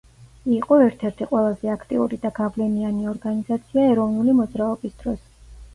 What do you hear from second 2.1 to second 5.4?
და გავლენიანი ორგანიზაცია ეროვნული მოძრაობის დროს.